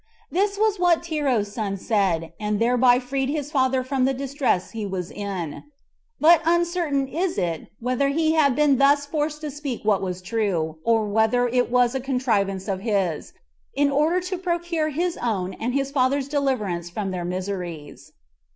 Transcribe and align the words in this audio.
This 0.31 0.57
was 0.57 0.79
what 0.79 1.03
Tero's 1.03 1.53
son 1.53 1.77
said, 1.77 2.33
and 2.39 2.59
thereby 2.59 2.97
freed 2.97 3.29
his 3.29 3.51
father 3.51 3.83
from 3.83 4.05
the 4.05 4.15
distress 4.15 4.71
he 4.71 4.83
was 4.83 5.11
in; 5.11 5.61
but 6.19 6.41
uncertain 6.43 7.07
it 7.07 7.37
is 7.37 7.67
whether 7.79 8.09
he 8.09 8.31
had 8.31 8.55
been 8.55 8.79
thus 8.79 9.05
forced 9.05 9.41
to 9.41 9.51
speak 9.51 9.85
what 9.85 10.01
was 10.01 10.23
true, 10.23 10.79
or 10.83 11.05
whether 11.07 11.47
it 11.47 11.69
were 11.69 11.87
a 11.93 11.99
contrivance 11.99 12.67
of 12.67 12.79
his, 12.79 13.33
in 13.75 13.91
order 13.91 14.19
to 14.21 14.39
procure 14.39 14.89
his 14.89 15.17
own 15.17 15.53
and 15.53 15.75
his 15.75 15.91
father's 15.91 16.27
deliverance 16.27 16.89
from 16.89 17.11
their 17.11 17.23
miseries. 17.23 18.11